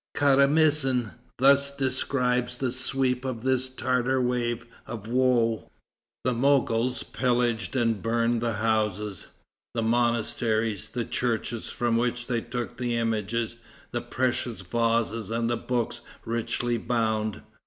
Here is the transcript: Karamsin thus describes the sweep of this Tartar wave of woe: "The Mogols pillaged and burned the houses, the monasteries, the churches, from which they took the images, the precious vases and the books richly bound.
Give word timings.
Karamsin 0.15 1.11
thus 1.37 1.75
describes 1.77 2.57
the 2.57 2.71
sweep 2.71 3.23
of 3.23 3.43
this 3.43 3.69
Tartar 3.69 4.19
wave 4.19 4.65
of 4.87 5.07
woe: 5.07 5.69
"The 6.23 6.33
Mogols 6.33 7.03
pillaged 7.03 7.75
and 7.75 8.01
burned 8.01 8.41
the 8.41 8.53
houses, 8.53 9.27
the 9.75 9.83
monasteries, 9.83 10.89
the 10.89 11.05
churches, 11.05 11.69
from 11.69 11.97
which 11.97 12.25
they 12.25 12.41
took 12.41 12.77
the 12.79 12.97
images, 12.97 13.57
the 13.91 14.01
precious 14.01 14.61
vases 14.61 15.29
and 15.29 15.47
the 15.47 15.55
books 15.57 16.01
richly 16.25 16.79
bound. 16.79 17.43